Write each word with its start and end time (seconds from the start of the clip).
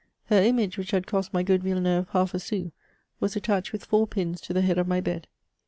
Her 0.31 0.41
image 0.41 0.79
which 0.79 0.89
had 0.89 1.05
cost 1.05 1.31
my 1.31 1.43
good 1.43 1.61
Villeneuye 1.61 2.07
half 2.09 2.33
a 2.33 2.39
sou, 2.39 2.71
was 3.19 3.35
attached 3.35 3.71
with 3.71 3.85
four 3.85 4.07
pins 4.07 4.41
to 4.41 4.51
the 4.51 4.61
head 4.61 4.79
of 4.79 4.87
my 4.87 4.99
bed. 4.99 5.27